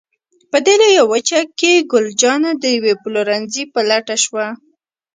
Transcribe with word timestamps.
په 0.51 0.57
دې 0.65 0.75
لویه 0.81 1.03
کوڅه 1.09 1.39
کې، 1.59 1.73
ګل 1.91 2.07
جانه 2.21 2.51
د 2.57 2.63
یوه 2.77 2.93
پلورنځي 3.03 3.63
په 3.73 3.79
لټه 3.89 4.15
شوه. 4.23 4.47